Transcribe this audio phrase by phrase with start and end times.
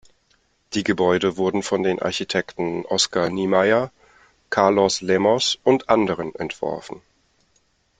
[0.73, 3.91] Die Gebäude wurden von den Architekten Oscar Niemeyer,
[4.49, 7.03] Carlos Lemos und anderen entworfen.